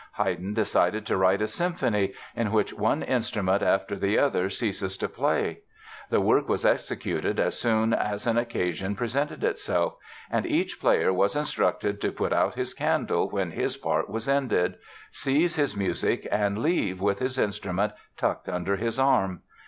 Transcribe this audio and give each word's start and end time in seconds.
Haydn 0.13 0.55
decided 0.55 1.05
to 1.05 1.15
write 1.15 1.43
a 1.43 1.47
symphony 1.47 2.11
in 2.35 2.51
which 2.51 2.73
one 2.73 3.03
instrument 3.03 3.61
after 3.61 3.95
the 3.95 4.17
other 4.17 4.49
ceases 4.49 4.97
to 4.97 5.07
play. 5.07 5.59
The 6.09 6.19
work 6.19 6.49
was 6.49 6.65
executed 6.65 7.39
as 7.39 7.59
soon 7.59 7.93
as 7.93 8.25
an 8.25 8.35
occasion 8.35 8.95
presented 8.95 9.43
itself, 9.43 9.97
and 10.31 10.43
each 10.47 10.79
player 10.81 11.13
was 11.13 11.35
instructed 11.35 12.01
to 12.01 12.11
put 12.11 12.33
out 12.33 12.55
his 12.55 12.73
candle 12.73 13.29
when 13.29 13.51
his 13.51 13.77
part 13.77 14.09
was 14.09 14.27
ended, 14.27 14.73
seize 15.11 15.55
his 15.55 15.75
music 15.77 16.27
and 16.31 16.57
leave 16.57 16.99
with 16.99 17.19
his 17.19 17.37
instrument 17.37 17.93
tucked 18.17 18.49
under 18.49 18.77
his 18.77 18.97
arm. 18.97 19.43